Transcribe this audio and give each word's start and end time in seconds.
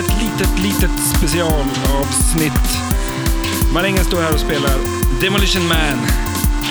ett 0.00 0.22
litet, 0.22 0.58
litet 0.58 0.90
specialavsnitt. 1.16 2.68
Marängen 3.74 4.04
står 4.04 4.22
här 4.22 4.32
och 4.34 4.40
spelar 4.40 4.70
Demolition 5.20 5.68
Man. 5.68 5.98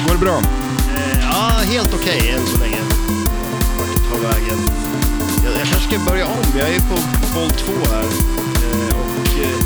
Går 0.08 0.13
det 0.13 0.20
bra? 0.20 0.38
Eh, 0.38 1.20
Ja, 1.31 1.50
helt 1.63 1.94
okej 1.94 2.29
än 2.38 2.46
så 2.47 2.57
länge. 2.57 2.78
Vart 3.78 3.87
det 3.96 4.10
tar 4.10 4.29
vägen. 4.29 4.60
Jag, 5.44 5.54
jag 5.54 5.68
kanske 5.72 5.90
ska 5.90 6.00
börja 6.12 6.26
om. 6.26 6.37
Jag 6.60 6.69
är 6.69 6.79
på 6.79 6.96
boll 7.36 7.50
två 7.51 7.73
här. 7.94 8.04
Eh, 8.04 8.96
Och 9.00 9.40
eh, 9.40 9.59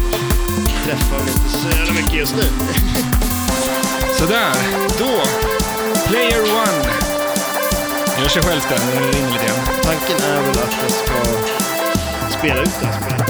träffar 0.85 1.19
inte 1.21 1.49
så 1.57 1.69
jävla 1.77 1.93
mycket 1.93 2.13
just 2.13 2.35
nu. 2.35 2.43
Sådär, 4.19 4.53
då. 4.99 5.21
Player 6.07 6.41
one. 6.41 6.89
Gör 8.21 8.27
sig 8.29 8.41
själv 8.41 8.61
när 8.69 9.01
det 9.01 9.17
ringer 9.17 9.31
lite 9.31 9.45
grann. 9.45 9.65
Tanken 9.83 10.17
är 10.29 10.41
väl 10.41 10.49
att 10.63 10.75
jag 10.81 10.91
ska 10.91 11.13
spela 12.43 12.61
ut 12.61 12.79
det. 12.81 12.89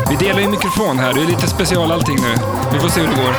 Vi 0.09 0.25
delar 0.25 0.39
ju 0.39 0.47
mikrofon 0.47 0.99
här. 0.99 1.13
Det 1.13 1.21
är 1.21 1.25
lite 1.25 1.47
special 1.47 1.91
allting 1.91 2.15
nu. 2.15 2.35
Vi 2.73 2.79
får 2.79 2.89
se 2.89 3.01
hur 3.01 3.07
det 3.07 3.15
går. 3.15 3.35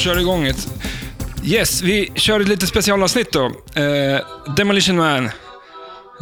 Kör 0.00 0.18
igång 0.20 0.46
ett. 0.46 0.68
Yes, 1.44 1.82
vi 1.82 2.12
kör 2.14 2.40
ett 2.40 2.48
lite 2.48 2.66
specialavsnitt 2.66 3.32
då. 3.32 3.44
Eh, 3.74 4.20
Demolition 4.56 4.96
Man. 4.96 5.24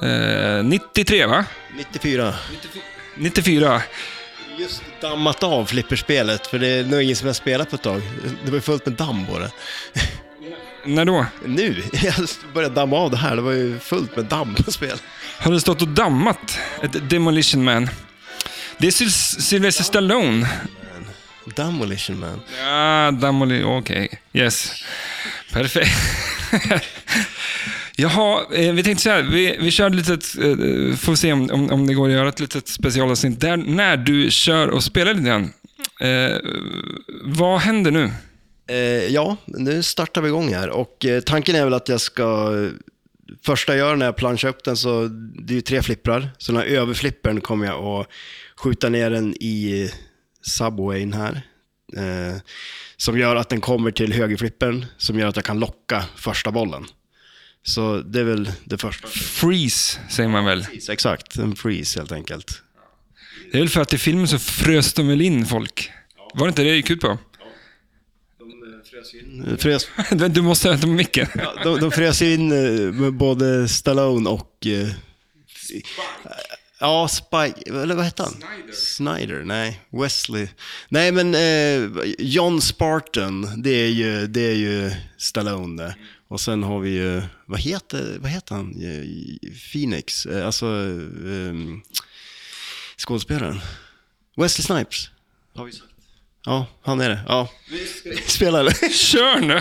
Eh, 0.03 0.65
93 0.65 1.27
va? 1.27 1.45
94. 1.77 2.35
94. 3.17 3.83
Just 4.59 4.83
dammat 5.01 5.43
av 5.43 5.65
flipperspelet, 5.65 6.47
för 6.47 6.59
det 6.59 6.67
är 6.69 6.85
nog 6.85 7.03
ingen 7.03 7.17
som 7.17 7.27
har 7.27 7.35
spelat 7.35 7.71
på 7.71 7.77
ett 7.77 7.83
tag. 7.83 8.03
Det 8.45 8.51
var 8.51 8.57
ju 8.57 8.61
fullt 8.61 8.87
med 8.87 8.95
damm 8.95 9.27
på 9.27 9.39
det. 9.39 9.51
När 10.85 11.05
då? 11.05 11.27
Nu, 11.45 11.83
jag 11.93 12.15
började 12.55 12.75
damma 12.75 12.97
av 12.97 13.11
det 13.11 13.17
här. 13.17 13.37
Det 13.37 13.43
var 13.43 13.53
ju 13.53 13.79
fullt 13.79 14.17
med 14.17 14.25
damm 14.25 14.55
på 14.55 14.73
spel. 14.73 14.99
Har 15.39 15.53
du 15.53 15.61
stått 15.61 15.83
och 15.83 15.89
dammat 15.89 16.59
ett 16.83 17.11
Demolition 17.11 17.65
Man? 17.65 17.89
Det 18.79 18.87
är 18.87 18.91
Syl- 18.91 19.41
Sylvester 19.41 19.85
Stallone. 19.85 20.49
Demolition 21.57 22.21
man. 22.21 22.41
Ja, 22.61 23.11
Demoli... 23.11 23.63
Okej. 23.65 24.21
Yes. 24.33 24.73
Perfekt. 25.53 25.91
Jaha, 27.97 28.41
eh, 28.55 28.73
vi 28.73 28.83
tänkte 28.83 29.03
så 29.03 29.11
här. 29.11 29.23
Vi, 29.23 29.57
vi 29.61 29.71
kör 29.71 29.91
lite... 29.91 30.13
Eh, 30.13 30.97
får 30.97 31.15
se 31.15 31.33
om, 31.33 31.51
om, 31.51 31.71
om 31.71 31.87
det 31.87 31.95
går 31.95 32.09
att 32.09 32.15
göra 32.15 32.29
ett 32.29 32.41
litet 32.41 32.69
specialavsnitt 32.69 33.41
där 33.41 33.57
när 33.57 33.97
du 33.97 34.31
kör 34.31 34.69
och 34.69 34.85
spelar 34.85 35.15
lite 35.15 35.27
grann. 35.27 35.53
Eh, 36.01 36.37
vad 37.23 37.61
händer 37.61 37.91
nu? 37.91 38.11
Eh, 38.69 39.07
ja, 39.07 39.37
nu 39.47 39.83
startar 39.83 40.23
vi 40.23 40.29
igång 40.29 40.55
här 40.55 40.71
och 40.71 41.05
eh, 41.07 41.21
tanken 41.21 41.55
är 41.55 41.65
väl 41.65 41.75
att 41.75 41.89
jag 41.89 42.01
ska... 42.01 42.55
Första 43.43 43.77
jag 43.77 43.89
gör 43.89 43.97
när 43.97 44.07
jag 44.07 44.17
planchar 44.17 44.49
upp 44.49 44.65
den 44.65 44.77
så, 44.77 45.09
det 45.43 45.53
är 45.53 45.55
ju 45.55 45.61
tre 45.61 45.83
flipprar. 45.83 46.31
Så 46.39 46.53
den 46.53 46.61
här 46.61 46.69
överflippern 46.69 47.41
kommer 47.41 47.67
jag 47.67 47.85
att 47.85 48.07
skjuta 48.57 48.89
ner 48.89 49.11
den 49.11 49.35
i 49.41 49.91
subwayn 50.43 51.13
här. 51.13 51.43
Eh, 51.97 52.37
som 52.97 53.19
gör 53.19 53.37
att 53.37 53.49
den 53.49 53.61
kommer 53.61 53.91
till 53.91 54.13
högerflippern, 54.13 54.87
som 54.97 55.19
gör 55.19 55.27
att 55.29 55.37
jag 55.37 55.45
kan 55.45 55.59
locka 55.61 56.05
första 56.17 56.51
bollen. 56.51 56.87
Så 57.63 57.97
det 58.01 58.21
är 58.21 58.25
väl 58.25 58.53
det 58.65 58.79
första. 58.79 59.09
Freeze, 59.09 60.01
säger 60.11 60.29
man 60.29 60.45
väl. 60.45 60.65
Freeze, 60.65 60.93
Exakt, 60.93 61.37
en 61.37 61.57
freeze 61.57 62.01
helt 62.01 62.13
enkelt. 62.13 62.63
Det 63.53 63.59
är 63.59 63.63
väl 63.63 63.69
för 63.69 63.81
att 63.81 63.93
i 63.93 63.99
filmen 63.99 64.29
så 64.29 64.39
frös 64.39 64.93
de 64.95 65.09
väl 65.09 65.21
in 65.21 65.47
folk? 65.47 65.91
Var 66.35 66.47
det 66.47 66.49
inte 66.49 66.63
det 66.63 66.71
det 66.71 66.77
gick 66.77 66.91
ut 66.91 67.01
på? 67.01 67.19
De 68.39 69.57
frös 69.59 69.85
in, 70.11 70.29
Du 70.35 70.43
måste 70.43 70.71
öppna 70.71 70.89
micken. 70.89 71.27
Ja, 71.35 71.55
de, 71.65 71.81
de 71.81 71.91
frös 71.91 72.23
in 72.23 72.53
eh, 72.53 72.93
med 72.93 73.13
både 73.13 73.69
Stallone 73.69 74.31
och... 74.31 74.67
eh, 74.67 74.89
Ja, 76.81 77.09
Spike, 77.09 77.71
eller 77.71 77.95
vad 77.95 78.05
hette 78.05 78.23
han? 78.23 78.33
Snyder. 78.33 78.73
Snyder, 78.73 79.45
nej. 79.45 79.81
Wesley. 79.91 80.49
Nej, 80.89 81.13
men 81.13 81.35
eh, 81.35 82.05
John 82.19 82.61
Spartan, 82.61 83.63
det 83.63 83.71
är 83.71 83.89
ju, 83.89 84.27
det 84.27 84.41
är 84.41 84.55
ju 84.55 84.91
Stallone 85.17 85.83
det. 85.83 85.97
Och 86.29 86.41
sen 86.41 86.63
har 86.63 86.81
vi 86.81 86.91
ju, 86.91 87.23
vad 87.47 87.61
heter, 87.61 88.17
vad 88.21 88.31
heter 88.31 88.55
han? 88.55 88.71
Eh, 88.71 89.51
Phoenix, 89.73 90.27
eh, 90.27 90.47
alltså 90.47 90.67
eh, 90.67 91.55
skådespelaren. 92.97 93.61
Wesley 94.37 94.63
Snipes. 94.65 95.11
Har 95.55 95.65
vi 95.65 95.73
sagt. 95.73 95.85
Ja, 96.45 96.67
han 96.83 97.01
är 97.01 97.09
det. 97.09 97.21
Ja. 97.29 97.49
Spela 98.27 98.61
eller? 98.61 98.93
Kör 98.93 99.41
nu! 99.41 99.61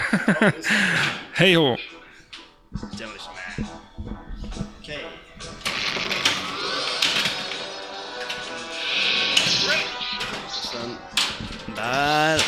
Hej 1.33 1.55
hå! 1.55 1.77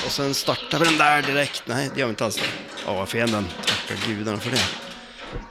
Och 0.09 0.13
sen 0.15 0.33
startar 0.33 0.79
vi 0.79 0.85
den 0.85 0.97
där 0.97 1.21
direkt. 1.21 1.63
Nej, 1.65 1.89
det 1.93 1.99
gör 1.99 2.07
vi 2.07 2.09
inte 2.09 2.25
alls. 2.25 2.35
det. 2.35 2.41
Ja, 2.85 2.93
vad 2.93 3.09
fin 3.09 3.31
den. 3.31 3.47
Tacka 3.65 4.07
gudarna 4.07 4.37
för 4.37 4.51
det. 4.51 4.61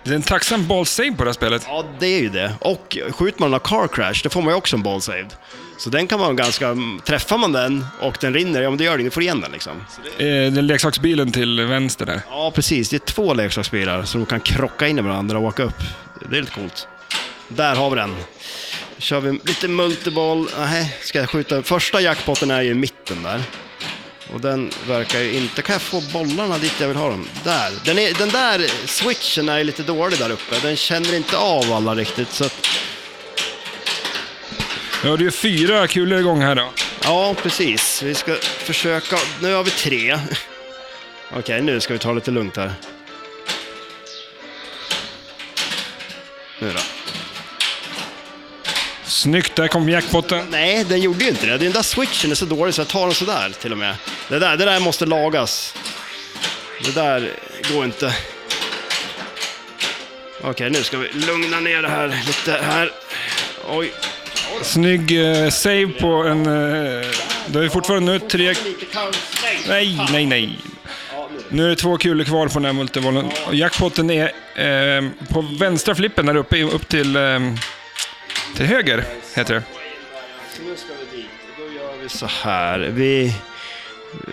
Det 0.05 0.11
är 0.11 0.15
en 0.15 0.23
tacksam 0.23 0.67
ball 0.67 0.87
save 0.87 1.13
på 1.13 1.25
det 1.25 1.29
här 1.29 1.33
spelet. 1.35 1.63
Ja, 1.67 1.85
det 2.01 2.07
är 2.07 2.21
ju 2.21 2.29
det. 2.29 2.53
Och 2.61 2.99
skjuter 3.11 3.41
man 3.41 3.55
en 3.55 3.61
car 3.61 3.89
crash, 3.89 4.21
då 4.23 4.31
får 4.31 4.43
man 4.43 4.53
ju 4.53 4.57
också 4.57 4.77
en 4.77 4.83
ball 4.83 5.01
saved. 5.03 5.35
Så 5.79 5.91
den 5.91 6.07
kan 6.07 6.21
man 6.21 6.37
ganska... 6.37 6.77
Träffar 7.05 7.39
man 7.39 7.53
den 7.53 7.87
och 8.01 8.17
den 8.21 8.35
rinner, 8.35 8.63
ja 8.63 8.71
men 8.71 8.79
det 8.79 8.85
gör 8.85 8.97
det 8.97 9.01
inget, 9.01 9.15
får 9.15 9.23
igen 9.23 9.41
den 9.41 9.53
liksom. 9.53 9.73
Eh, 10.19 10.27
Den 10.27 10.67
leksaksbilen 10.67 11.33
till 11.33 11.61
vänster 11.61 12.07
där. 12.07 12.21
Ja, 12.31 12.53
precis. 12.55 12.89
Det 12.89 12.97
är 12.97 12.99
två 12.99 13.35
leksaksbilar 13.35 14.03
som 14.03 14.27
kan 14.27 14.41
krocka 14.41 14.89
in 14.89 14.99
i 14.99 15.03
varandra 15.03 15.39
och 15.39 15.45
åka 15.45 15.63
upp. 15.63 15.79
Det 16.31 16.37
är 16.37 16.41
lite 16.41 16.53
coolt. 16.55 16.89
Där 17.49 17.75
har 17.75 17.91
vi 17.91 17.97
den. 17.97 18.17
kör 18.99 19.21
vi 19.21 19.33
lite 19.45 19.69
multiboll. 19.69 20.49
Nej, 20.59 20.97
ska 21.03 21.19
jag 21.19 21.31
skjuta? 21.31 21.63
Första 21.63 22.01
jackpotten 22.01 22.51
är 22.51 22.63
ju 22.63 22.71
i 22.71 22.75
mitten 22.75 23.23
där. 23.23 23.43
Och 24.33 24.41
den 24.41 24.71
verkar 24.89 25.21
ju 25.21 25.33
inte... 25.33 25.63
Kan 25.63 25.73
jag 25.73 25.83
få 25.83 26.01
bollarna 26.13 26.59
dit 26.59 26.75
jag 26.81 26.89
vill 26.89 26.97
ha 26.97 27.09
dem? 27.09 27.29
Där. 27.45 27.73
Den, 27.85 27.99
är, 27.99 28.15
den 28.15 28.29
där 28.29 28.87
switchen 28.87 29.49
är 29.49 29.65
lite 29.65 29.83
dålig 29.83 30.19
där 30.19 30.31
uppe. 30.31 30.59
Den 30.63 30.77
känner 30.77 31.15
inte 31.15 31.37
av 31.37 31.73
alla 31.73 31.95
riktigt. 31.95 32.33
Så 32.33 32.45
att, 32.45 32.69
Ja, 35.05 35.17
det 35.17 35.27
är 35.27 35.31
fyra 35.31 35.87
kulor 35.87 36.19
igång 36.19 36.41
här 36.41 36.55
då. 36.55 36.73
ja, 37.05 37.35
precis. 37.43 38.03
Vi 38.03 38.15
ska 38.15 38.35
försöka... 38.43 39.17
Nu 39.43 39.55
har 39.55 39.65
vi 39.65 39.71
tre. 39.71 40.19
Okej, 41.37 41.63
nu 41.63 41.81
ska 41.81 41.93
vi 41.93 41.99
ta 41.99 42.13
lite 42.13 42.31
lugnt 42.31 42.57
här. 42.57 42.73
Snyggt, 49.19 49.57
där 49.57 49.69
kom 49.69 49.89
jackpotten. 49.89 50.47
Nej, 50.51 50.85
den 50.85 51.01
gjorde 51.01 51.25
ju 51.25 51.31
inte 51.31 51.47
det. 51.47 51.59
Den 51.59 51.73
där 51.73 51.83
switchen 51.83 52.31
är 52.31 52.35
så 52.35 52.45
dålig 52.45 52.75
så 52.75 52.81
jag 52.81 52.89
tar 52.89 53.07
den 53.07 53.15
sådär 53.15 53.53
till 53.61 53.73
och 53.73 53.79
med. 53.79 53.97
Det 54.29 54.39
där, 54.39 54.57
det 54.57 54.65
där 54.65 54.81
måste 54.81 55.07
lagas. 55.07 55.75
Det 56.85 56.95
där 56.95 57.31
går 57.73 57.85
inte. 57.85 58.15
Okej, 60.43 60.71
nu 60.71 60.83
ska 60.83 60.99
vi 60.99 61.09
lugna 61.13 61.61
ner 61.61 61.83
det 61.83 61.89
här 61.89 62.09
lite 62.27 62.65
här. 62.65 62.93
Oj. 63.69 63.93
Snygg 64.63 65.21
eh, 65.21 65.51
save 65.51 65.87
på 65.87 66.07
en... 66.07 66.47
Eh, 66.47 67.07
det 67.47 67.65
är 67.65 67.69
fortfarande 67.69 68.13
nu 68.13 68.19
tre... 68.19 68.55
Nej, 69.69 70.01
nej, 70.13 70.27
nej. 70.27 70.59
Nu 71.49 71.65
är 71.65 71.69
det 71.69 71.77
två 71.77 71.99
kulor 71.99 72.25
kvar 72.25 72.49
på 72.49 72.55
den 72.55 72.65
här 72.65 72.73
multibollen. 72.73 73.31
Och 73.47 73.55
jackpotten 73.55 74.11
är 74.11 74.25
eh, 74.55 75.11
på 75.29 75.41
vänstra 75.41 75.95
flippen 75.95 76.27
där 76.27 76.37
uppe, 76.37 76.63
upp 76.63 76.89
till, 76.89 77.17
eh, 77.17 77.39
till 78.57 78.67
höger, 78.67 79.05
heter 79.39 79.55
det. 79.55 79.63
Så 80.57 80.63
nu 80.63 80.77
ska 80.77 80.89
vi 80.93 81.17
dit. 81.17 81.27
Då 81.57 81.63
gör 81.63 82.03
vi 82.03 82.09
så 82.09 82.27
här. 82.27 82.79
Vi... 82.79 83.35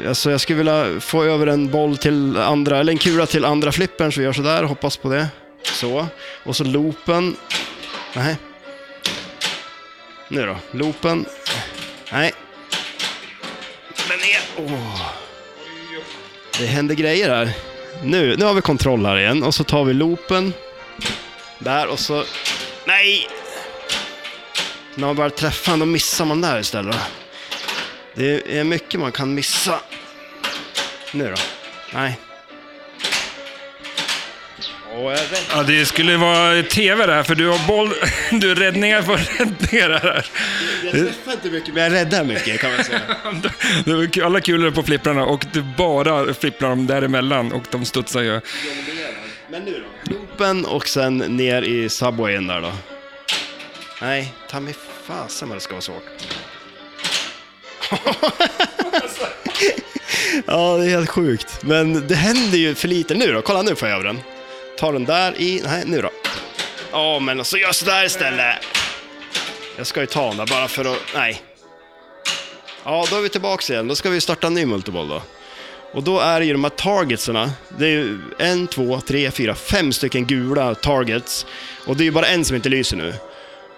Alltså 0.07 0.31
jag 0.31 0.41
skulle 0.41 0.57
vilja 0.57 0.99
få 0.99 1.23
över 1.23 1.47
en 1.47 1.71
boll 1.71 1.97
till 1.97 2.37
andra, 2.37 2.79
eller 2.79 2.91
en 2.91 2.97
kula 2.97 3.25
till 3.25 3.45
andra 3.45 3.71
flippern, 3.71 4.11
så 4.11 4.19
vi 4.19 4.25
gör 4.25 4.33
så 4.33 4.41
där. 4.41 4.63
Hoppas 4.63 4.97
på 4.97 5.09
det. 5.09 5.27
Så. 5.63 6.07
Och 6.43 6.55
så 6.55 6.63
loopen. 6.63 7.35
Nej. 8.13 8.35
Nu 10.27 10.45
då. 10.45 10.55
Loopen. 10.71 11.25
Nej. 12.11 12.33
Den 14.07 14.19
är... 14.19 14.73
Åh. 14.73 15.11
Det 16.59 16.65
händer 16.65 16.95
grejer 16.95 17.29
här. 17.29 17.53
Nu, 18.03 18.35
nu 18.37 18.45
har 18.45 18.53
vi 18.53 18.61
kontroll 18.61 19.05
här 19.05 19.17
igen. 19.17 19.43
Och 19.43 19.55
så 19.55 19.63
tar 19.63 19.83
vi 19.83 19.93
loopen. 19.93 20.53
Där 21.59 21.87
och 21.87 21.99
så... 21.99 22.23
Nej! 22.85 23.27
När 24.95 25.07
man 25.07 25.15
börjar 25.15 25.29
träffa 25.29 25.71
honom, 25.71 25.87
då 25.87 25.91
missar 25.91 26.25
man 26.25 26.41
där 26.41 26.59
istället. 26.59 26.95
Det 28.13 28.57
är 28.59 28.63
mycket 28.63 28.99
man 28.99 29.11
kan 29.11 29.33
missa. 29.33 29.79
Nu 31.11 31.29
då? 31.29 31.35
Nej. 31.93 32.19
Ja, 35.51 35.63
det 35.63 35.85
skulle 35.85 36.17
vara 36.17 36.63
tv 36.63 37.05
där, 37.05 37.23
för 37.23 37.35
du 37.35 37.47
har 37.47 37.67
boll... 37.67 37.93
Du 38.31 38.47
har 38.47 38.55
räddningar 38.55 39.01
på 39.01 39.11
räddningar 39.15 39.89
här. 39.89 40.25
Jag 40.83 40.91
träffar 40.91 41.31
inte 41.31 41.49
mycket, 41.49 41.73
men 41.73 41.83
jag 41.83 41.93
räddar 41.93 42.23
mycket 42.23 42.61
kan 42.61 42.71
man 42.71 42.83
säga. 42.83 43.01
Alla 44.25 44.41
kulor 44.41 44.71
på 44.71 44.83
flipprarna 44.83 45.25
och 45.25 45.45
du 45.53 45.61
bara 45.77 46.33
flipprar 46.33 46.69
dem 46.69 46.87
däremellan 46.87 47.51
och 47.51 47.63
de 47.71 47.85
studsar 47.85 48.21
ju. 48.21 48.41
Men 49.49 49.63
nu 49.65 49.83
då? 50.05 50.13
Loopen 50.13 50.65
och 50.65 50.87
sen 50.87 51.17
ner 51.17 51.61
i 51.61 51.89
Subwayen 51.89 52.47
där 52.47 52.61
då. 52.61 52.71
Nej, 54.01 54.33
ta 54.49 54.59
mig 54.59 54.75
fasen 55.03 55.49
vad 55.49 55.57
det 55.57 55.61
ska 55.61 55.73
vara 55.73 55.81
svårt. 55.81 56.03
ja, 60.45 60.77
det 60.77 60.85
är 60.85 60.89
helt 60.89 61.09
sjukt. 61.09 61.63
Men 61.63 62.07
det 62.07 62.15
händer 62.15 62.57
ju 62.57 62.75
för 62.75 62.87
lite 62.87 63.13
nu 63.13 63.31
då. 63.31 63.41
Kolla 63.41 63.61
nu 63.61 63.75
får 63.75 63.87
jag 63.87 63.95
över 63.95 64.07
den. 64.07 64.19
Ta 64.77 64.91
den 64.91 65.05
där 65.05 65.41
i... 65.41 65.61
Nej, 65.65 65.83
nu 65.85 66.01
då. 66.01 66.09
Ja, 66.91 67.19
men 67.19 67.39
alltså, 67.39 67.51
så 67.51 67.57
gör 67.57 67.71
sådär 67.71 68.05
istället. 68.05 68.55
Jag 69.77 69.87
ska 69.87 69.99
ju 69.99 70.05
ta 70.05 70.27
den 70.27 70.37
där 70.37 70.47
bara 70.47 70.67
för 70.67 70.93
att... 70.93 70.99
Nej. 71.15 71.41
Ja, 72.83 73.05
då 73.09 73.15
är 73.17 73.21
vi 73.21 73.29
tillbaka 73.29 73.73
igen. 73.73 73.87
Då 73.87 73.95
ska 73.95 74.09
vi 74.09 74.21
starta 74.21 74.47
en 74.47 74.53
ny 74.53 74.65
multiboll 74.65 75.07
då. 75.07 75.21
Och 75.93 76.03
då 76.03 76.19
är 76.19 76.39
det 76.39 76.45
ju 76.45 76.53
de 76.53 76.63
här 76.63 76.71
targetsarna. 76.71 77.51
Det 77.77 77.85
är 77.85 77.89
ju 77.89 78.19
en, 78.39 78.67
två, 78.67 79.01
tre, 79.01 79.31
fyra, 79.31 79.55
fem 79.55 79.93
stycken 79.93 80.25
gula 80.25 80.75
targets. 80.75 81.45
Och 81.85 81.97
det 81.97 82.03
är 82.03 82.05
ju 82.05 82.11
bara 82.11 82.27
en 82.27 82.45
som 82.45 82.55
inte 82.55 82.69
lyser 82.69 82.97
nu. 82.97 83.13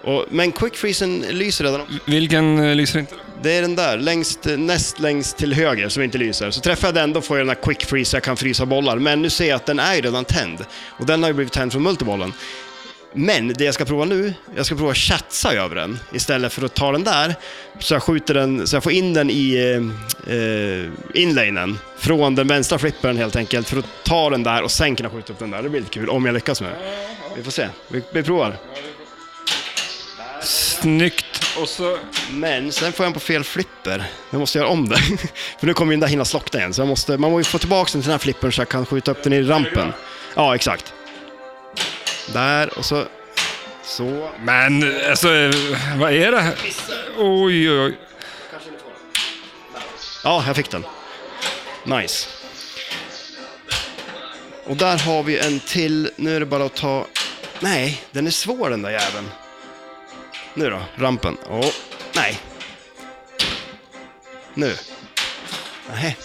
Och, 0.02 0.24
men 0.30 0.52
quick 0.52 0.76
freezen 0.76 1.20
lyser 1.20 1.64
redan. 1.64 1.80
Vilken 2.04 2.58
eh, 2.58 2.74
lyser 2.74 2.98
inte? 2.98 3.14
Det 3.42 3.52
är 3.52 3.62
den 3.62 3.76
där, 3.76 3.98
längst, 3.98 4.46
näst 4.56 5.00
längst 5.00 5.36
till 5.36 5.54
höger 5.54 5.88
som 5.88 6.02
inte 6.02 6.18
lyser. 6.18 6.50
Så 6.50 6.60
träffar 6.60 6.88
jag 6.88 6.94
den, 6.94 7.12
då 7.12 7.20
får 7.20 7.38
jag 7.38 7.46
den 7.46 7.56
här 7.56 7.62
quick 7.62 7.84
freeze, 7.84 8.16
jag 8.16 8.22
kan 8.22 8.36
frysa 8.36 8.66
bollar. 8.66 8.96
Men 8.96 9.22
nu 9.22 9.30
ser 9.30 9.48
jag 9.48 9.56
att 9.56 9.66
den 9.66 9.78
är 9.78 9.94
ju 9.94 10.00
redan 10.00 10.24
tänd. 10.24 10.64
Och 10.98 11.06
den 11.06 11.22
har 11.22 11.30
ju 11.30 11.34
blivit 11.34 11.52
tänd 11.52 11.72
från 11.72 11.82
multibollen. 11.82 12.32
Men 13.12 13.48
det 13.48 13.64
jag 13.64 13.74
ska 13.74 13.84
prova 13.84 14.04
nu, 14.04 14.34
jag 14.56 14.66
ska 14.66 14.74
prova 14.74 14.90
att 14.90 14.96
chatsa 14.96 15.52
över 15.52 15.76
den 15.76 15.98
istället 16.12 16.52
för 16.52 16.64
att 16.64 16.74
ta 16.74 16.92
den 16.92 17.04
där. 17.04 17.34
Så 17.78 17.94
jag 17.94 18.02
skjuter 18.02 18.34
den, 18.34 18.66
så 18.66 18.76
jag 18.76 18.82
får 18.82 18.92
in 18.92 19.14
den 19.14 19.30
i 19.30 19.54
eh, 19.54 20.34
eh, 20.34 20.86
inlanen 21.14 21.78
från 21.98 22.34
den 22.34 22.48
vänstra 22.48 22.78
flippern 22.78 23.16
helt 23.16 23.36
enkelt 23.36 23.68
för 23.68 23.78
att 23.78 24.04
ta 24.04 24.30
den 24.30 24.42
där 24.42 24.62
och 24.62 24.70
sen 24.70 24.96
kunna 24.96 25.10
skjuta 25.10 25.32
upp 25.32 25.38
den 25.38 25.50
där. 25.50 25.62
Det 25.62 25.68
blir 25.68 25.80
lite 25.80 25.92
kul 25.92 26.08
om 26.08 26.26
jag 26.26 26.32
lyckas 26.32 26.60
med 26.60 26.70
det. 26.70 26.76
Vi 27.36 27.42
får 27.42 27.50
se, 27.50 27.68
vi, 27.88 28.02
vi 28.12 28.22
provar. 28.22 28.56
Snyggt. 30.42 31.56
Och 31.60 31.68
så... 31.68 31.98
Men 32.30 32.72
sen 32.72 32.92
får 32.92 33.04
jag 33.04 33.08
den 33.08 33.14
på 33.14 33.20
fel 33.20 33.44
flipper. 33.44 34.04
Jag 34.30 34.38
måste 34.38 34.58
göra 34.58 34.68
om 34.68 34.88
det. 34.88 34.96
För 35.58 35.66
nu 35.66 35.74
kommer 35.74 35.92
ju 35.92 35.96
den 35.96 36.00
där 36.00 36.08
hinna 36.08 36.24
slockna 36.24 36.58
igen. 36.58 36.74
Så 36.74 36.80
jag 36.80 36.88
måste, 36.88 37.18
man 37.18 37.30
måste 37.30 37.50
få 37.50 37.58
tillbaka 37.58 37.90
den 37.92 38.02
till 38.02 38.08
den 38.08 38.12
här 38.12 38.18
flippern 38.18 38.52
så 38.52 38.60
jag 38.60 38.68
kan 38.68 38.86
skjuta 38.86 39.10
upp 39.10 39.22
den 39.22 39.32
i 39.32 39.42
rampen. 39.42 39.92
Ja, 40.34 40.54
exakt. 40.54 40.94
Där 42.32 42.78
och 42.78 42.84
så... 42.84 43.04
Så. 43.84 44.30
Men 44.44 45.00
alltså, 45.10 45.28
vad 45.96 46.12
är 46.12 46.32
det 46.32 46.40
här? 46.40 46.54
Oj, 47.16 47.70
oj, 47.70 47.80
oj. 47.80 47.98
Ja, 50.24 50.44
jag 50.46 50.56
fick 50.56 50.70
den. 50.70 50.84
Nice. 51.84 52.28
Och 54.64 54.76
där 54.76 54.98
har 54.98 55.22
vi 55.22 55.38
en 55.38 55.60
till. 55.60 56.10
Nu 56.16 56.36
är 56.36 56.40
det 56.40 56.46
bara 56.46 56.64
att 56.64 56.76
ta... 56.76 57.06
Nej, 57.60 58.02
den 58.10 58.26
är 58.26 58.30
svår 58.30 58.70
den 58.70 58.82
där 58.82 58.90
jäveln. 58.90 59.30
Nu 60.58 60.70
då, 60.70 60.80
rampen. 60.96 61.36
Åh, 61.50 61.70
nej. 62.14 62.40
Nu. 64.54 64.74
Nej. 65.92 66.16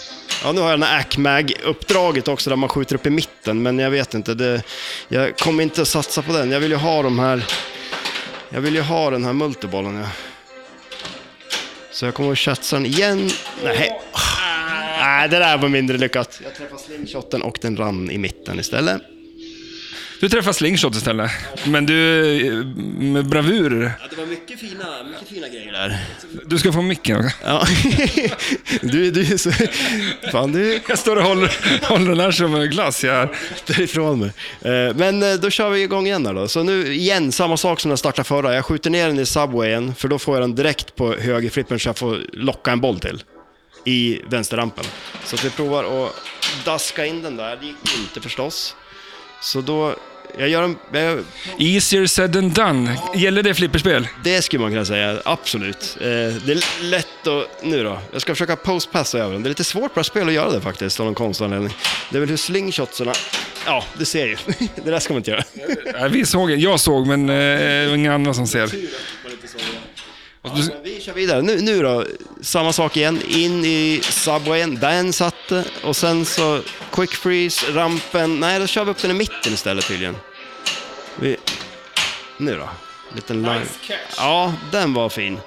Ja, 0.42 0.52
nu 0.52 0.60
har 0.60 0.70
jag 0.70 0.80
den 0.80 0.88
här 0.88 1.00
ACMAG-uppdraget 1.00 2.28
också 2.28 2.50
där 2.50 2.56
man 2.56 2.68
skjuter 2.68 2.94
upp 2.94 3.06
i 3.06 3.10
mitten, 3.10 3.62
men 3.62 3.78
jag 3.78 3.90
vet 3.90 4.14
inte. 4.14 4.34
Det, 4.34 4.62
jag 5.08 5.38
kommer 5.38 5.62
inte 5.62 5.82
att 5.82 5.88
satsa 5.88 6.22
på 6.22 6.32
den. 6.32 6.50
Jag 6.50 6.60
vill 6.60 6.70
ju 6.70 6.76
ha 6.76 7.02
de 7.02 7.18
här... 7.18 7.44
Jag 8.48 8.60
vill 8.60 8.74
ju 8.74 8.80
ha 8.80 9.10
den 9.10 9.24
här 9.24 9.32
multibollen. 9.32 9.96
Ja. 9.96 10.08
Så 11.90 12.04
jag 12.04 12.14
kommer 12.14 12.32
att 12.32 12.38
chatsa 12.38 12.76
den 12.76 12.86
igen. 12.86 13.30
Nej. 13.64 13.76
Nej, 13.78 14.00
ah, 15.00 15.28
det 15.28 15.38
där 15.38 15.58
var 15.58 15.68
mindre 15.68 15.98
lyckat. 15.98 16.40
Jag 16.44 16.54
träffade 16.54 16.80
slingshoten 16.80 17.42
och 17.42 17.58
den 17.62 17.76
rann 17.76 18.10
i 18.10 18.18
mitten 18.18 18.60
istället. 18.60 19.02
Du 20.20 20.28
träffar 20.28 20.52
slingshot 20.52 20.94
istället. 20.96 21.30
Men 21.64 21.86
du, 21.86 22.36
eh, 22.46 22.54
med 23.02 23.26
bravur. 23.26 23.92
Ja, 24.00 24.06
det 24.10 24.16
var 24.16 24.26
mycket 24.26 24.60
fina, 24.60 24.84
mycket 25.10 25.28
fina 25.28 25.48
grejer 25.48 25.72
där. 25.72 25.98
Du 26.46 26.58
ska 26.58 26.72
få 26.72 26.82
micken 26.82 27.16
också. 27.16 27.36
Ja. 27.44 27.66
Du, 28.82 29.10
du 29.10 29.20
är 29.32 29.36
så... 29.36 29.50
Fan, 30.32 30.52
du 30.52 30.80
Jag 30.88 30.98
står 30.98 31.16
och 31.16 31.22
håller, 31.22 31.52
håller 31.88 32.08
den 32.08 32.20
här 32.20 32.30
som 32.30 32.54
en 32.54 32.70
glass. 32.70 33.04
Jag, 33.04 33.28
därifrån 33.66 34.18
mig. 34.20 34.30
Eh, 34.62 34.94
Men 34.96 35.22
eh, 35.22 35.34
då 35.34 35.50
kör 35.50 35.70
vi 35.70 35.82
igång 35.82 36.06
igen 36.06 36.26
här 36.26 36.34
då. 36.34 36.48
Så 36.48 36.62
nu 36.62 36.94
igen, 36.94 37.32
samma 37.32 37.56
sak 37.56 37.80
som 37.80 37.88
när 37.88 37.92
jag 37.92 37.98
startade 37.98 38.24
förra. 38.28 38.54
Jag 38.54 38.64
skjuter 38.64 38.90
ner 38.90 39.06
den 39.06 39.18
i 39.18 39.26
subwayen, 39.26 39.94
för 39.94 40.08
då 40.08 40.18
får 40.18 40.34
jag 40.34 40.42
den 40.42 40.54
direkt 40.54 40.96
på 40.96 41.14
högerflippen 41.14 41.78
så 41.78 41.88
jag 41.88 41.98
får 41.98 42.18
locka 42.32 42.72
en 42.72 42.80
boll 42.80 43.00
till. 43.00 43.22
I 43.86 44.20
vänsterrampen. 44.30 44.84
Så 45.24 45.36
att 45.36 45.44
vi 45.44 45.50
provar 45.50 46.04
att 46.06 46.12
daska 46.64 47.06
in 47.06 47.22
den 47.22 47.36
där. 47.36 47.56
Det 47.60 47.66
gick 47.66 47.76
inte 47.98 48.20
förstås. 48.20 48.76
Så 49.44 49.60
då, 49.60 49.94
jag 50.38 50.48
gör 50.48 50.62
en... 50.62 50.76
Jag, 50.92 51.24
easier 51.58 52.06
said 52.06 52.32
than 52.32 52.50
done. 52.50 52.96
Gäller 53.14 53.42
det 53.42 53.54
flipperspel? 53.54 54.08
det 54.24 54.42
skulle 54.42 54.62
man 54.62 54.70
kunna 54.70 54.84
säga, 54.84 55.20
absolut. 55.24 55.96
Eh, 56.00 56.06
det 56.06 56.52
är 56.52 56.84
lätt 56.84 57.26
att... 57.26 57.64
Nu 57.64 57.84
då, 57.84 57.98
jag 58.12 58.22
ska 58.22 58.34
försöka 58.34 58.56
postpassa 58.56 59.18
över 59.18 59.32
den. 59.32 59.42
Det 59.42 59.46
är 59.46 59.48
lite 59.48 59.64
svårt 59.64 59.96
här 59.96 60.02
spelet 60.02 60.28
att 60.28 60.34
göra 60.34 60.50
det 60.50 60.60
faktiskt, 60.60 61.00
av 61.00 61.06
någon 61.06 61.14
konstig 61.14 61.44
anledning. 61.44 61.76
Det 62.10 62.16
är 62.18 62.20
väl 62.20 62.28
hur 62.28 62.36
slingshotsarna... 62.36 63.12
Ja, 63.66 63.84
det 63.98 64.04
ser 64.04 64.26
ju. 64.26 64.36
det 64.84 64.90
där 64.90 64.98
ska 64.98 65.14
man 65.14 65.20
inte 65.20 65.30
göra. 65.30 66.08
Vi 66.08 66.26
såg, 66.26 66.50
jag 66.50 66.80
såg, 66.80 67.06
men 67.06 67.30
eh, 67.30 67.94
ingen 67.94 68.12
annan 68.12 68.34
som 68.34 68.46
ser. 68.46 68.70
Och 70.44 70.50
du, 70.56 70.62
Men 70.62 70.82
vi 70.82 71.00
kör 71.00 71.12
vidare. 71.12 71.42
Nu, 71.42 71.60
nu 71.60 71.82
då, 71.82 72.04
samma 72.40 72.72
sak 72.72 72.96
igen. 72.96 73.20
In 73.28 73.64
i 73.64 74.00
subwayen, 74.02 74.74
den 74.74 75.12
satte. 75.12 75.64
Och 75.82 75.96
sen 75.96 76.24
så 76.24 76.60
quick 76.92 77.10
freeze, 77.10 77.66
rampen. 77.72 78.40
Nej, 78.40 78.60
då 78.60 78.66
kör 78.66 78.84
vi 78.84 78.90
upp 78.90 79.02
den 79.02 79.10
i 79.10 79.14
mitten 79.14 79.52
istället 79.52 79.88
tydligen. 79.88 80.16
Vi... 81.16 81.36
Nu 82.38 82.56
då. 82.56 82.68
Liten 83.14 83.42
line. 83.42 83.66
Ja, 84.16 84.52
den 84.72 84.94
var 84.94 85.08
fin. 85.08 85.38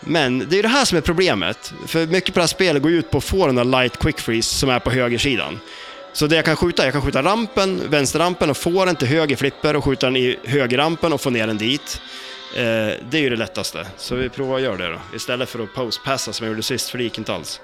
Men 0.00 0.38
det 0.38 0.54
är 0.54 0.56
ju 0.56 0.62
det 0.62 0.68
här 0.68 0.84
som 0.84 0.98
är 0.98 1.02
problemet. 1.02 1.72
För 1.86 2.06
mycket 2.06 2.34
på 2.34 2.38
det 2.38 2.42
här 2.42 2.48
spelet 2.48 2.82
går 2.82 2.92
ut 2.92 3.10
på 3.10 3.18
att 3.18 3.24
få 3.24 3.46
den 3.46 3.56
där 3.56 3.64
light 3.64 3.98
quick 3.98 4.20
freeze 4.20 4.54
som 4.54 4.70
är 4.70 4.78
på 4.78 4.90
högersidan. 4.90 5.60
Så 6.12 6.26
det 6.26 6.36
jag 6.36 6.44
kan 6.44 6.56
skjuta, 6.56 6.84
jag 6.84 6.92
kan 6.92 7.02
skjuta 7.02 7.22
rampen, 7.22 7.80
vänsterrampen 7.90 8.50
och 8.50 8.56
få 8.56 8.84
den 8.84 8.96
till 8.96 9.08
höger 9.08 9.36
flipper 9.36 9.76
och 9.76 9.84
skjuta 9.84 10.06
den 10.06 10.16
i 10.16 10.36
högerrampen 10.44 11.12
och 11.12 11.20
få 11.20 11.30
ner 11.30 11.46
den 11.46 11.58
dit. 11.58 12.00
Eh, 12.54 12.94
det 13.10 13.14
är 13.14 13.20
ju 13.20 13.30
det 13.30 13.36
lättaste. 13.36 13.86
Så 13.96 14.14
vi 14.14 14.28
provar 14.28 14.56
att 14.56 14.62
göra 14.62 14.76
det 14.76 14.88
då. 14.88 15.00
Istället 15.16 15.48
för 15.48 15.58
att 15.64 15.74
postpassa 15.74 16.32
som 16.32 16.46
jag 16.46 16.50
gjorde 16.52 16.62
sist, 16.62 16.90
för 16.90 16.98
det 16.98 17.04
gick 17.04 17.18
inte 17.18 17.34
alls. 17.34 17.60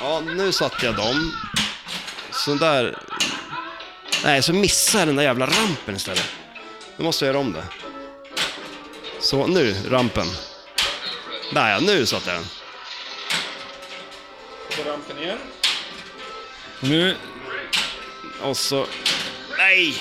Ja, 0.00 0.20
nu 0.20 0.52
satte 0.52 0.86
jag 0.86 0.94
dem. 0.94 1.32
Så 2.32 2.54
där... 2.54 2.98
Nej, 4.24 4.42
så 4.42 4.52
missade 4.52 5.00
jag 5.00 5.08
den 5.08 5.16
där 5.16 5.22
jävla 5.22 5.46
rampen 5.46 5.96
istället. 5.96 6.28
Nu 6.96 7.04
måste 7.04 7.24
jag 7.26 7.32
göra 7.34 7.40
om 7.40 7.52
det. 7.52 7.64
Så, 9.20 9.46
nu, 9.46 9.76
rampen. 9.90 10.26
Där 11.54 11.70
ja, 11.70 11.78
nu 11.80 12.06
satte 12.06 12.30
jag 12.30 12.40
den. 12.40 12.46
på 14.84 14.90
rampen 14.90 15.18
igen. 15.18 15.38
Nu, 16.80 17.16
Och 18.42 18.56
så... 18.56 18.86
Nej! 19.58 19.94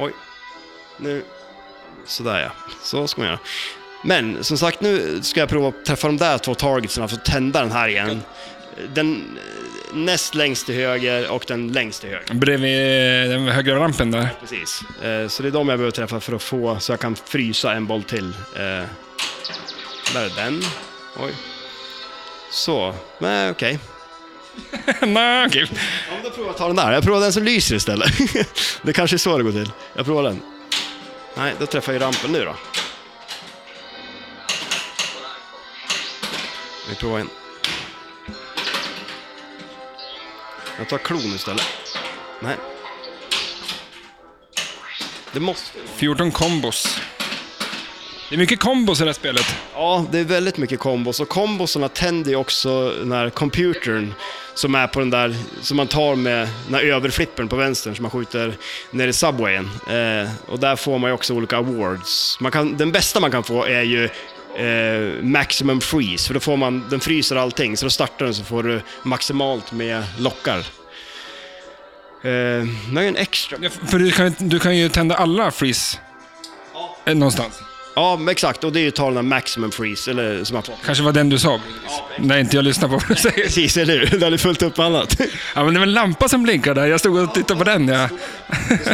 Oj. 0.00 0.12
Nu... 0.96 1.22
Sådär 2.06 2.40
ja. 2.40 2.50
Så 2.82 3.08
ska 3.08 3.20
man 3.20 3.28
göra. 3.28 3.38
Men 4.04 4.44
som 4.44 4.58
sagt, 4.58 4.80
nu 4.80 5.20
ska 5.22 5.40
jag 5.40 5.48
prova 5.48 5.68
att 5.68 5.84
träffa 5.84 6.06
de 6.06 6.16
där 6.16 6.38
två 6.38 6.54
targetsen 6.54 7.08
för 7.08 7.16
att 7.16 7.24
tända 7.24 7.60
den 7.60 7.72
här 7.72 7.88
igen. 7.88 8.22
Den 8.94 9.14
eh, 9.36 9.96
näst 9.96 10.34
längst 10.34 10.66
till 10.66 10.74
höger 10.74 11.30
och 11.30 11.44
den 11.48 11.72
längst 11.72 12.00
till 12.00 12.10
höger. 12.10 12.34
bredvid 12.34 12.80
den 13.30 13.48
högra 13.48 13.76
rampen 13.76 14.10
där. 14.10 14.28
Precis. 14.40 14.80
Eh, 15.02 15.28
Så 15.28 15.42
det 15.42 15.48
är 15.48 15.52
de 15.52 15.68
jag 15.68 15.78
behöver 15.78 15.90
träffa 15.90 16.20
för 16.20 16.32
att 16.32 16.42
få, 16.42 16.78
så 16.80 16.92
jag 16.92 17.00
kan 17.00 17.16
frysa 17.16 17.72
en 17.72 17.86
boll 17.86 18.02
till. 18.02 18.32
Eh, 18.56 18.60
Där 20.14 20.24
är 20.24 20.36
den. 20.44 20.62
Oj. 21.20 21.32
Så, 22.50 22.94
men 23.18 23.50
okej. 23.50 23.78
Nej, 25.00 25.46
okej. 25.46 25.66
Ja, 25.70 26.14
men 26.14 26.22
då 26.24 26.30
provar 26.30 26.46
jag 26.46 26.50
att 26.50 26.58
ta 26.58 26.66
den 26.66 26.76
där. 26.76 26.92
Jag 26.92 27.04
provar 27.04 27.20
den 27.20 27.32
som 27.32 27.42
lyser 27.42 27.76
istället. 27.76 28.12
det 28.82 28.92
kanske 28.92 29.16
är 29.16 29.18
så 29.18 29.38
det 29.38 29.44
går 29.44 29.52
till. 29.52 29.70
Jag 29.94 30.04
provar 30.04 30.22
den. 30.22 30.42
Nej, 31.36 31.54
då 31.58 31.66
träffar 31.66 31.92
jag 31.92 32.02
rampen 32.02 32.32
nu 32.32 32.44
då. 32.44 32.56
Vi 36.88 36.96
provar 36.96 37.18
en. 37.18 37.28
Jag 40.78 40.88
tar 40.88 40.98
klon 40.98 41.20
istället. 41.20 41.66
Nej. 42.40 42.56
Det 45.32 45.40
måste... 45.40 45.78
14 45.96 46.30
kombos. 46.30 47.00
Det 48.30 48.36
är 48.36 48.38
mycket 48.38 48.60
kombos 48.60 49.00
i 49.00 49.04
det 49.04 49.08
här 49.08 49.12
spelet. 49.14 49.56
Ja, 49.74 50.06
det 50.10 50.18
är 50.18 50.24
väldigt 50.24 50.56
mycket 50.56 50.78
kombos 50.78 51.20
och 51.20 51.28
kombosarna 51.28 51.88
tänder 51.88 52.30
ju 52.30 52.36
också 52.36 52.90
den 52.98 53.12
här 53.12 53.30
computern 53.30 54.14
som 54.54 54.74
är 54.74 54.86
på 54.86 55.00
den 55.00 55.10
där, 55.10 55.36
som 55.62 55.76
man 55.76 55.86
tar 55.86 56.14
med 56.14 56.48
den 56.66 56.74
här 56.74 56.82
överflippen 56.82 57.48
på 57.48 57.56
vänster 57.56 57.94
som 57.94 58.02
man 58.02 58.10
skjuter 58.10 58.56
ner 58.90 59.08
i 59.08 59.12
Subwayen. 59.12 59.70
Eh, 59.86 60.30
och 60.46 60.58
där 60.58 60.76
får 60.76 60.98
man 60.98 61.10
ju 61.10 61.14
också 61.14 61.34
olika 61.34 61.56
awards. 61.56 62.40
Man 62.40 62.52
kan, 62.52 62.76
den 62.76 62.92
bästa 62.92 63.20
man 63.20 63.30
kan 63.30 63.44
få 63.44 63.64
är 63.64 63.82
ju 63.82 64.04
eh, 64.56 65.22
maximum 65.22 65.80
freeze, 65.80 66.26
för 66.26 66.34
då 66.34 66.40
får 66.40 66.56
man, 66.56 66.84
den 66.90 67.00
fryser 67.00 67.36
allting, 67.36 67.76
så 67.76 67.86
då 67.86 67.90
startar 67.90 68.24
den 68.24 68.34
så 68.34 68.44
får 68.44 68.62
du 68.62 68.82
maximalt 69.02 69.72
med 69.72 70.04
lockar. 70.18 70.58
Eh, 70.58 70.62
det 72.22 72.68
är 72.94 72.98
en 72.98 73.16
extra... 73.16 73.58
Ja, 73.60 73.70
För 73.70 73.98
du 73.98 74.10
kan, 74.10 74.34
du 74.38 74.58
kan 74.58 74.76
ju 74.76 74.88
tända 74.88 75.14
alla 75.14 75.50
freeze. 75.50 75.98
Eh, 77.04 77.14
Någonstans. 77.14 77.62
Ja, 77.94 78.16
men 78.16 78.28
exakt, 78.28 78.64
och 78.64 78.72
det 78.72 78.80
är 78.80 78.84
ju 78.84 78.90
ta 78.90 79.06
den 79.06 79.16
här 79.16 79.22
maximum 79.22 79.70
freeze, 79.70 80.10
eller 80.10 80.44
som 80.44 80.62
får. 80.62 80.74
Kanske 80.84 81.04
var 81.04 81.12
den 81.12 81.28
du 81.28 81.38
sa. 81.38 81.60
Nej, 82.18 82.40
inte 82.40 82.56
jag 82.56 82.64
lyssnar 82.64 82.88
på 82.88 82.94
vad 82.94 83.08
du 83.08 83.14
säger. 83.14 83.42
Precis, 83.42 83.76
eller 83.76 83.98
hur? 83.98 84.18
Det 84.18 84.26
hade 84.26 84.38
fullt 84.38 84.62
upp 84.62 84.76
med 84.76 84.86
annat. 84.86 85.20
Ja, 85.54 85.64
men 85.64 85.74
det 85.74 85.80
var 85.80 85.86
en 85.86 85.92
lampa 85.92 86.28
som 86.28 86.42
blinkar 86.42 86.74
där. 86.74 86.86
Jag 86.86 87.00
stod 87.00 87.16
och 87.18 87.34
tittade 87.34 87.58
på 87.58 87.64
den. 87.64 87.88
Ja. 87.88 88.08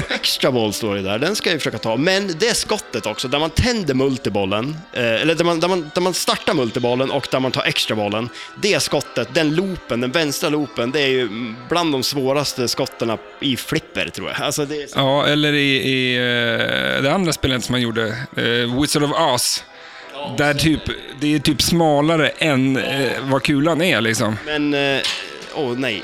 Extra 0.09 0.53
boll 0.53 0.73
står 0.73 0.95
det 0.95 1.03
där, 1.03 1.19
den 1.19 1.37
ska 1.37 1.51
jag 1.51 1.61
försöka 1.61 1.79
ta. 1.79 1.97
Men 1.97 2.35
det 2.39 2.57
skottet 2.57 3.07
också, 3.07 3.29
där 3.29 3.39
man 3.39 3.51
tänder 3.51 3.95
multibollen, 3.95 4.77
eh, 4.93 5.03
eller 5.03 5.35
där 5.35 5.45
man, 5.45 5.61
där, 5.61 5.69
man, 5.69 5.91
där 5.95 6.01
man 6.01 6.15
startar 6.15 6.55
multibollen 6.55 7.11
och 7.11 7.29
där 7.31 7.41
man 7.41 7.53
tar 7.53 7.63
extra 7.63 7.97
bollen. 7.97 8.29
Det 8.63 8.83
skottet, 8.83 9.29
den 9.35 9.55
loopen, 9.55 10.01
den 10.01 10.11
vänstra 10.11 10.49
loopen, 10.49 10.91
det 10.91 11.01
är 11.01 11.09
ju 11.09 11.29
bland 11.69 11.93
de 11.93 12.03
svåraste 12.03 12.69
skotten 12.69 13.19
i 13.41 13.57
flipper 13.57 14.09
tror 14.09 14.29
jag. 14.29 14.47
Alltså 14.47 14.67
så... 14.67 14.73
ja, 14.95 15.27
eller 15.27 15.53
i, 15.53 15.77
i 15.77 16.17
eh, 16.17 17.03
det 17.03 17.13
andra 17.15 17.33
spelet 17.33 17.65
som 17.65 17.73
man 17.73 17.81
gjorde, 17.81 18.17
uh, 18.87 19.01
Wizard 19.01 19.03
of 19.03 19.35
Oz. 19.35 19.65
Där 20.39 20.55
typ, 20.55 20.81
det 21.21 21.35
är 21.35 21.39
typ 21.39 21.63
smalare 21.63 22.29
än 22.29 22.77
eh, 22.77 23.13
vad 23.23 23.43
kulan 23.43 23.83
är 23.83 24.01
liksom. 24.01 24.37
Men, 24.45 24.75
eh, 24.75 25.03
åh 25.55 25.79
nej. 25.79 26.03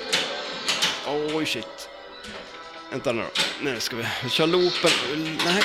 Oj 1.35 1.47
shit. 1.47 1.89
Vänta 2.91 3.13
nu 3.13 3.23
då. 3.23 3.43
Nu 3.71 3.81
ska 3.81 3.97
vi, 3.97 4.31
köra 4.31 4.47
loopen. 4.47 4.91
Nej. 5.45 5.63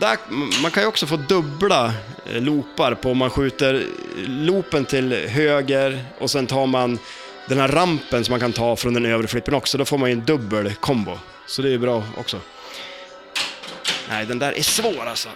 Där, 0.00 0.18
man 0.62 0.70
kan 0.70 0.82
ju 0.82 0.86
också 0.86 1.06
få 1.06 1.16
dubbla 1.16 1.92
eh, 2.32 2.42
loopar 2.42 2.94
på 2.94 3.10
om 3.10 3.18
man 3.18 3.30
skjuter 3.30 3.86
loopen 4.26 4.84
till 4.84 5.28
höger 5.28 6.04
och 6.18 6.30
sen 6.30 6.46
tar 6.46 6.66
man 6.66 6.98
den 7.48 7.60
här 7.60 7.68
rampen 7.68 8.24
som 8.24 8.32
man 8.32 8.40
kan 8.40 8.52
ta 8.52 8.76
från 8.76 8.94
den 8.94 9.06
övre 9.06 9.26
flippen 9.26 9.54
också. 9.54 9.78
Då 9.78 9.84
får 9.84 9.98
man 9.98 10.08
ju 10.08 10.12
en 10.12 10.24
dubbel 10.24 10.74
kombo. 10.74 11.18
Så 11.46 11.62
det 11.62 11.68
är 11.68 11.72
ju 11.72 11.78
bra 11.78 12.02
också. 12.16 12.40
Nej, 14.08 14.26
den 14.26 14.38
där 14.38 14.58
är 14.58 14.62
svår 14.62 15.06
alltså. 15.06 15.28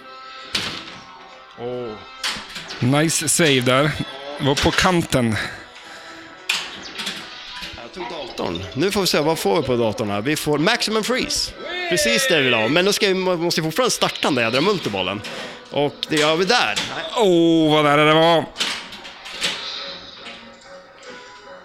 Åh. 1.59 1.93
Nice 2.79 3.29
save 3.29 3.59
där. 3.59 3.91
Var 4.39 4.55
på 4.55 4.71
kanten. 4.71 5.35
Jag 7.81 7.93
tog 7.93 8.03
datorn. 8.03 8.63
Nu 8.73 8.91
får 8.91 9.01
vi 9.01 9.07
se, 9.07 9.19
vad 9.19 9.39
får 9.39 9.61
vi 9.61 9.67
på 9.67 9.75
datorn 9.75 10.09
här? 10.09 10.21
Vi 10.21 10.35
får 10.35 10.57
maximum 10.57 11.03
freeze. 11.03 11.51
Precis 11.89 12.27
det 12.29 12.37
vi 12.37 12.43
vill 12.43 12.53
ha. 12.53 12.67
Men 12.67 12.85
då 12.85 12.93
ska 12.93 13.07
vi, 13.07 13.13
måste 13.13 13.61
vi 13.61 13.65
fortfarande 13.65 13.91
starta 13.91 14.27
den 14.27 14.35
där 14.35 14.43
jädra 14.43 14.61
multibollen. 14.61 15.21
Och 15.71 15.95
det 16.09 16.15
gör 16.15 16.35
vi 16.35 16.45
där. 16.45 16.75
Åh, 17.15 17.23
oh, 17.23 17.73
vad 17.73 17.83
nära 17.85 18.05
det 18.05 18.13
var. 18.13 18.45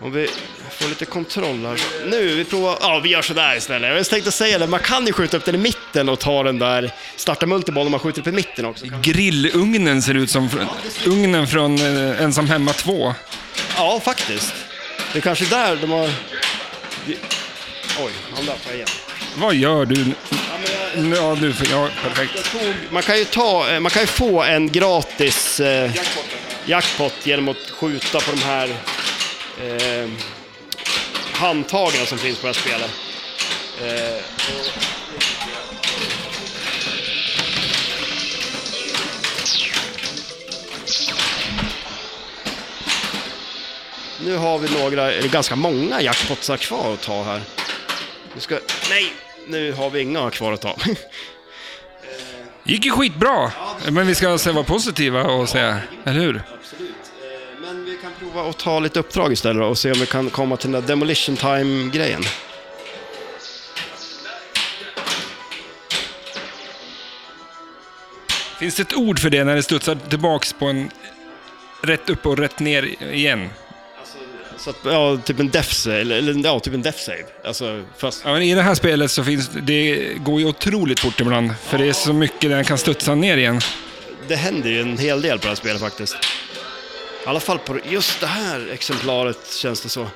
Om 0.02 0.12
vi 0.12 0.28
får 0.70 0.88
lite 0.88 1.04
kontroll 1.04 1.66
här. 1.66 1.80
Nu, 2.06 2.34
vi 2.34 2.44
provar... 2.44 2.78
Ja, 2.80 3.00
vi 3.02 3.08
gör 3.08 3.22
sådär 3.22 3.56
istället. 3.56 3.96
Jag 3.96 4.06
tänkte 4.06 4.32
säga 4.32 4.58
det, 4.58 4.66
man 4.66 4.80
kan 4.80 5.06
ju 5.06 5.12
skjuta 5.12 5.36
upp 5.36 5.44
den 5.44 5.54
i 5.54 5.58
mitten 5.58 6.08
och 6.08 6.18
ta 6.18 6.42
den 6.42 6.58
där, 6.58 6.92
starta 7.16 7.46
multibollen 7.46 7.86
om 7.86 7.90
man 7.90 8.00
skjuter 8.00 8.20
upp 8.20 8.26
i 8.26 8.32
mitten 8.32 8.64
också. 8.64 8.86
Grillugnen 9.02 10.02
ser 10.02 10.14
ut 10.14 10.30
som 10.30 10.48
ugnen 11.06 11.46
från 11.46 11.78
eh, 11.78 12.22
Ensam 12.22 12.48
Hemma 12.48 12.72
2. 12.72 13.14
Ja, 13.76 14.00
faktiskt. 14.04 14.54
Det 15.12 15.18
är 15.18 15.22
kanske 15.22 15.44
där 15.44 15.76
de 15.76 15.90
har... 15.90 16.10
Oj, 17.98 18.12
han 18.34 18.46
där 18.46 18.74
igen. 18.74 18.88
Vad 19.36 19.54
gör 19.54 19.86
du? 19.86 20.14
Ja, 20.94 21.36
jag... 21.40 21.54
Ja, 21.70 21.88
perfekt. 22.02 22.56
Man, 22.90 23.02
kan 23.02 23.18
ju 23.18 23.24
ta, 23.24 23.70
eh, 23.70 23.80
man 23.80 23.90
kan 23.90 24.02
ju 24.02 24.06
få 24.06 24.42
en 24.42 24.72
gratis 24.72 25.60
eh, 25.60 25.90
jackpot 26.66 27.14
genom 27.22 27.48
att 27.48 27.70
skjuta 27.70 28.20
på 28.20 28.30
de 28.30 28.42
här 28.42 28.76
eh, 29.60 30.10
handtagen 31.32 32.06
som 32.06 32.18
finns 32.18 32.38
på 32.38 32.46
det 32.46 32.52
här 32.52 32.60
spelet. 32.60 32.90
Eh, 33.80 34.24
nu 44.24 44.36
har 44.36 44.58
vi 44.58 44.80
några, 44.80 45.12
eller 45.12 45.28
ganska 45.28 45.56
många 45.56 46.02
jackpotsar 46.02 46.56
kvar 46.56 46.92
att 46.94 47.02
ta 47.02 47.22
här. 47.22 47.40
Nu 48.34 48.40
ska, 48.40 48.58
nej, 48.90 49.12
nu 49.48 49.72
har 49.72 49.90
vi 49.90 50.00
inga 50.00 50.30
kvar 50.30 50.52
att 50.52 50.60
ta. 50.60 50.76
gick 52.64 52.84
ju 52.84 52.90
skitbra. 52.90 53.52
Men 53.90 54.06
vi 54.06 54.14
ska 54.14 54.38
se 54.38 54.50
vara 54.50 54.64
positiva 54.64 55.22
och 55.22 55.48
säga, 55.48 55.80
eller 56.04 56.20
hur? 56.20 56.42
Absolut. 56.60 57.01
Prova 58.32 58.50
att 58.50 58.58
ta 58.58 58.80
lite 58.80 59.00
uppdrag 59.00 59.32
istället 59.32 59.62
och 59.62 59.78
se 59.78 59.92
om 59.92 60.00
vi 60.00 60.06
kan 60.06 60.30
komma 60.30 60.56
till 60.56 60.72
den 60.72 60.80
där 60.80 60.88
demolition 60.88 61.36
time-grejen. 61.36 62.22
Finns 68.58 68.74
det 68.74 68.82
ett 68.82 68.94
ord 68.94 69.18
för 69.18 69.30
det 69.30 69.44
när 69.44 69.56
det 69.56 69.62
studsar 69.62 69.98
tillbaks 70.08 70.52
på 70.52 70.66
en 70.66 70.90
rätt 71.82 72.10
upp 72.10 72.26
och 72.26 72.38
rätt 72.38 72.58
ner 72.58 73.12
igen? 73.12 73.48
Så 74.58 74.70
att, 74.70 74.76
ja, 74.84 75.18
typ 75.24 75.40
en 75.40 75.50
death 75.50 75.70
save, 75.72 76.00
eller, 76.00 76.18
eller 76.18 76.44
ja, 76.44 76.60
typ 76.60 76.74
en 76.74 76.82
death 76.82 76.98
save. 76.98 77.24
Alltså, 77.44 77.84
fast, 77.98 78.22
Ja, 78.24 78.32
men 78.32 78.42
I 78.42 78.54
det 78.54 78.62
här 78.62 78.74
spelet 78.74 79.10
så 79.10 79.24
finns 79.24 79.50
det 79.62 80.12
går 80.16 80.40
ju 80.40 80.46
otroligt 80.46 81.00
fort 81.00 81.20
ibland. 81.20 81.54
För 81.64 81.78
det 81.78 81.88
är 81.88 81.92
så 81.92 82.12
mycket 82.12 82.50
den 82.50 82.64
kan 82.64 82.78
studsa 82.78 83.14
ner 83.14 83.36
igen. 83.36 83.60
det 84.28 84.36
händer 84.36 84.70
ju 84.70 84.80
en 84.80 84.98
hel 84.98 85.22
del 85.22 85.38
på 85.38 85.42
det 85.42 85.48
här 85.48 85.56
spelet 85.56 85.80
faktiskt. 85.80 86.16
I 87.24 87.28
alla 87.28 87.40
fall 87.40 87.58
på 87.58 87.78
just 87.90 88.20
det 88.20 88.26
här 88.26 88.68
exemplaret 88.72 89.52
känns 89.54 89.80
det 89.80 89.88
så. 89.88 90.06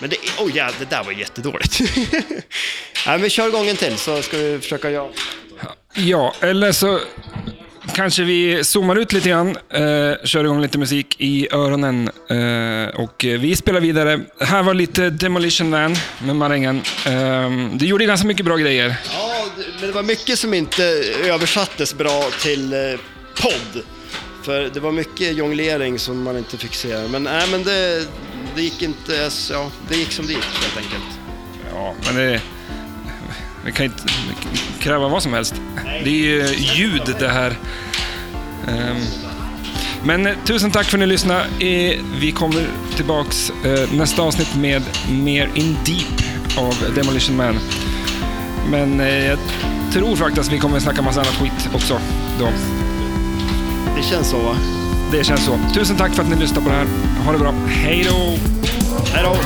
Men 0.00 0.10
det, 0.10 0.16
oh 0.38 0.50
ja, 0.56 0.70
det 0.78 0.90
där 0.90 1.04
var 1.04 1.12
jättedåligt. 1.12 1.80
Nej, 2.10 2.32
men 3.06 3.22
vi 3.22 3.30
kör 3.30 3.48
igång 3.48 3.68
en 3.68 3.76
till 3.76 3.96
så 3.96 4.22
ska 4.22 4.36
vi 4.36 4.58
försöka 4.58 4.90
göra... 4.90 5.08
Ja, 5.94 6.34
eller 6.40 6.72
så 6.72 7.00
kanske 7.94 8.22
vi 8.22 8.64
zoomar 8.64 8.96
ut 8.96 9.12
lite 9.12 9.28
grann, 9.28 9.48
eh, 9.70 10.24
kör 10.24 10.44
igång 10.44 10.60
lite 10.60 10.78
musik 10.78 11.16
i 11.18 11.48
öronen 11.52 12.10
eh, 12.30 13.00
och 13.00 13.14
vi 13.24 13.56
spelar 13.56 13.80
vidare. 13.80 14.20
Här 14.40 14.62
var 14.62 14.74
lite 14.74 15.10
Demolition 15.10 15.70
Man 15.70 15.96
med 16.24 16.36
marängen. 16.36 16.82
Eh, 17.06 17.50
du 17.74 17.86
gjorde 17.86 18.04
ganska 18.04 18.26
mycket 18.26 18.44
bra 18.44 18.56
grejer. 18.56 18.96
Ja, 19.12 19.44
det- 19.56 19.64
men 19.80 19.86
det 19.86 19.92
var 19.94 20.02
mycket 20.02 20.38
som 20.38 20.54
inte 20.54 20.84
översattes 21.24 21.94
bra 21.94 22.30
till 22.42 22.72
eh, 22.72 22.78
podd. 23.42 23.82
För 24.42 24.70
det 24.74 24.80
var 24.80 24.92
mycket 24.92 25.36
jonglering 25.36 25.98
som 25.98 26.22
man 26.22 26.38
inte 26.38 26.58
fick 26.58 26.74
se. 26.74 27.08
Men, 27.08 27.22
nej, 27.22 27.48
men 27.50 27.62
det, 27.62 28.06
det 28.54 28.62
gick 28.62 28.82
inte, 28.82 29.30
ja, 29.50 29.70
det 29.88 29.96
gick 29.96 30.12
som 30.12 30.26
det 30.26 30.32
gick 30.32 30.44
helt 30.44 30.76
enkelt. 30.76 31.18
Ja, 31.72 31.94
men 32.06 32.16
det... 32.16 32.40
Vi 33.64 33.72
kan 33.72 33.86
inte 33.86 34.02
kräva 34.78 35.08
vad 35.08 35.22
som 35.22 35.32
helst. 35.32 35.54
Det 36.04 36.10
är 36.10 36.14
ju 36.14 36.46
ljud 36.56 37.14
det 37.18 37.28
här. 37.28 37.58
Ehm, 38.68 38.96
men 40.04 40.26
eh, 40.26 40.34
tusen 40.44 40.70
tack 40.70 40.86
för 40.86 40.96
att 40.96 41.00
ni 41.00 41.06
lyssnade. 41.06 41.40
Eh, 41.40 42.00
vi 42.20 42.32
kommer 42.32 42.66
tillbaks 42.96 43.50
eh, 43.64 43.92
nästa 43.92 44.22
avsnitt 44.22 44.56
med 44.56 44.82
mer 45.10 45.50
In 45.54 45.76
Deep 45.84 46.58
av 46.58 46.94
Demolition 46.94 47.36
Man. 47.36 47.58
Men 48.70 48.98
jag 48.98 49.38
tror 49.92 50.16
faktiskt 50.16 50.48
att 50.48 50.54
vi 50.54 50.58
kommer 50.58 50.80
snacka 50.80 51.02
massa 51.02 51.20
annat 51.20 51.34
skit 51.34 51.68
också 51.74 52.00
då. 52.38 52.48
Det 53.96 54.02
känns 54.02 54.30
så 54.30 54.38
va? 54.38 54.56
Det 55.12 55.24
känns 55.24 55.44
så. 55.44 55.58
Tusen 55.74 55.96
tack 55.96 56.14
för 56.14 56.22
att 56.22 56.28
ni 56.28 56.36
lyssnade 56.36 56.62
på 56.62 56.68
det 56.68 56.76
här. 56.76 56.86
Ha 57.24 57.32
det 57.32 57.38
bra. 57.38 57.54
Hej 57.68 58.06
då! 58.10 58.38
Hej 59.12 59.22
då! 59.24 59.36